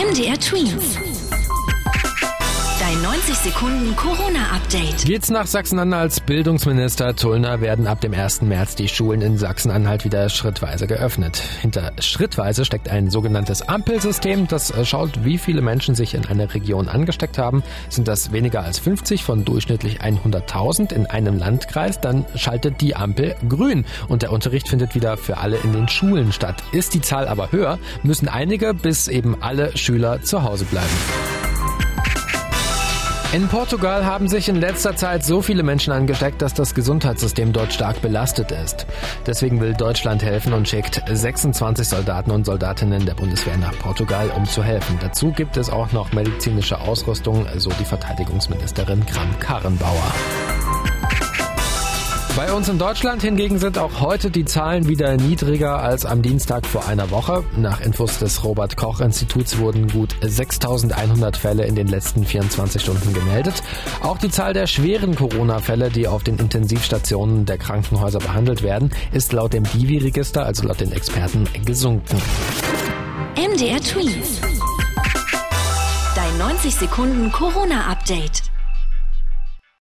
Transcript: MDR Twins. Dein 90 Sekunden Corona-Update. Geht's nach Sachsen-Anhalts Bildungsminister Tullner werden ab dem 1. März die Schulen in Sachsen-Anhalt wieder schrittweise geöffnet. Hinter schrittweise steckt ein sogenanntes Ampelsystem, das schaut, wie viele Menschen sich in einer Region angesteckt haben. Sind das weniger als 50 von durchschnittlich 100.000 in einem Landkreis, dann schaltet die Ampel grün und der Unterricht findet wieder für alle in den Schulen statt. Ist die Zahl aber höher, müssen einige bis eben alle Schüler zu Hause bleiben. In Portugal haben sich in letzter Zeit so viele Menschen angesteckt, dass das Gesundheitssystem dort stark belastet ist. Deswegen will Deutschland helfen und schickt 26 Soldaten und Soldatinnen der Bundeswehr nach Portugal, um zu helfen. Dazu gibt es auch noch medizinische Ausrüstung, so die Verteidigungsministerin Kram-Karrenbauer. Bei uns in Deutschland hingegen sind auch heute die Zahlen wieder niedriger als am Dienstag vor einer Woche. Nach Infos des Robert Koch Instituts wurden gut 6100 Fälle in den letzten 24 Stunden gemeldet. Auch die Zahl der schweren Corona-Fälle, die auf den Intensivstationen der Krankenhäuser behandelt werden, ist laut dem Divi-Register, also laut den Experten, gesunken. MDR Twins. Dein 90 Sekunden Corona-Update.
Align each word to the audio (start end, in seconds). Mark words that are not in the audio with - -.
MDR 0.00 0.38
Twins. 0.38 1.09
Dein 3.02 3.12
90 3.12 3.34
Sekunden 3.36 3.96
Corona-Update. 3.96 5.04
Geht's 5.06 5.30
nach 5.30 5.46
Sachsen-Anhalts 5.46 6.20
Bildungsminister 6.20 7.16
Tullner 7.16 7.60
werden 7.60 7.86
ab 7.86 8.00
dem 8.00 8.12
1. 8.12 8.42
März 8.42 8.74
die 8.74 8.88
Schulen 8.88 9.22
in 9.22 9.38
Sachsen-Anhalt 9.38 10.04
wieder 10.04 10.28
schrittweise 10.28 10.86
geöffnet. 10.86 11.42
Hinter 11.62 11.92
schrittweise 12.00 12.64
steckt 12.64 12.90
ein 12.90 13.10
sogenanntes 13.10 13.62
Ampelsystem, 13.62 14.48
das 14.48 14.74
schaut, 14.86 15.24
wie 15.24 15.38
viele 15.38 15.62
Menschen 15.62 15.94
sich 15.94 16.14
in 16.14 16.26
einer 16.26 16.52
Region 16.52 16.88
angesteckt 16.88 17.38
haben. 17.38 17.62
Sind 17.88 18.06
das 18.06 18.32
weniger 18.32 18.62
als 18.64 18.78
50 18.78 19.24
von 19.24 19.44
durchschnittlich 19.44 20.00
100.000 20.02 20.92
in 20.92 21.06
einem 21.06 21.38
Landkreis, 21.38 22.00
dann 22.00 22.26
schaltet 22.34 22.80
die 22.80 22.96
Ampel 22.96 23.34
grün 23.48 23.86
und 24.08 24.22
der 24.22 24.32
Unterricht 24.32 24.68
findet 24.68 24.94
wieder 24.94 25.16
für 25.16 25.38
alle 25.38 25.56
in 25.56 25.72
den 25.72 25.88
Schulen 25.88 26.32
statt. 26.32 26.62
Ist 26.72 26.92
die 26.92 27.00
Zahl 27.00 27.28
aber 27.28 27.50
höher, 27.52 27.78
müssen 28.02 28.28
einige 28.28 28.74
bis 28.74 29.08
eben 29.08 29.42
alle 29.42 29.74
Schüler 29.76 30.22
zu 30.22 30.42
Hause 30.42 30.66
bleiben. 30.66 31.29
In 33.32 33.46
Portugal 33.46 34.04
haben 34.04 34.26
sich 34.26 34.48
in 34.48 34.56
letzter 34.56 34.96
Zeit 34.96 35.22
so 35.22 35.40
viele 35.40 35.62
Menschen 35.62 35.92
angesteckt, 35.92 36.42
dass 36.42 36.52
das 36.52 36.74
Gesundheitssystem 36.74 37.52
dort 37.52 37.72
stark 37.72 38.02
belastet 38.02 38.50
ist. 38.50 38.86
Deswegen 39.24 39.60
will 39.60 39.72
Deutschland 39.72 40.24
helfen 40.24 40.52
und 40.52 40.66
schickt 40.66 41.00
26 41.08 41.86
Soldaten 41.86 42.32
und 42.32 42.44
Soldatinnen 42.44 43.06
der 43.06 43.14
Bundeswehr 43.14 43.56
nach 43.56 43.78
Portugal, 43.78 44.32
um 44.36 44.46
zu 44.46 44.64
helfen. 44.64 44.98
Dazu 45.00 45.30
gibt 45.30 45.56
es 45.56 45.70
auch 45.70 45.92
noch 45.92 46.12
medizinische 46.12 46.80
Ausrüstung, 46.80 47.46
so 47.56 47.70
die 47.78 47.84
Verteidigungsministerin 47.84 49.06
Kram-Karrenbauer. 49.06 50.12
Bei 52.36 52.52
uns 52.52 52.68
in 52.68 52.78
Deutschland 52.78 53.22
hingegen 53.22 53.58
sind 53.58 53.76
auch 53.76 54.00
heute 54.00 54.30
die 54.30 54.44
Zahlen 54.44 54.86
wieder 54.86 55.16
niedriger 55.16 55.82
als 55.82 56.06
am 56.06 56.22
Dienstag 56.22 56.64
vor 56.64 56.86
einer 56.86 57.10
Woche. 57.10 57.44
Nach 57.56 57.80
Infos 57.80 58.18
des 58.18 58.44
Robert 58.44 58.76
Koch 58.76 59.00
Instituts 59.00 59.58
wurden 59.58 59.88
gut 59.88 60.14
6100 60.20 61.36
Fälle 61.36 61.64
in 61.66 61.74
den 61.74 61.88
letzten 61.88 62.24
24 62.24 62.80
Stunden 62.80 63.12
gemeldet. 63.12 63.62
Auch 64.00 64.16
die 64.16 64.30
Zahl 64.30 64.54
der 64.54 64.68
schweren 64.68 65.16
Corona-Fälle, 65.16 65.90
die 65.90 66.06
auf 66.06 66.22
den 66.22 66.38
Intensivstationen 66.38 67.46
der 67.46 67.58
Krankenhäuser 67.58 68.20
behandelt 68.20 68.62
werden, 68.62 68.90
ist 69.12 69.32
laut 69.32 69.52
dem 69.52 69.64
Divi-Register, 69.64 70.46
also 70.46 70.66
laut 70.66 70.80
den 70.80 70.92
Experten, 70.92 71.48
gesunken. 71.66 72.16
MDR 73.34 73.80
Twins. 73.80 74.40
Dein 76.14 76.38
90 76.38 76.74
Sekunden 76.76 77.32
Corona-Update. 77.32 78.49